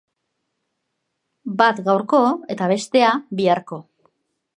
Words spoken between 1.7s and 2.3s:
gaurko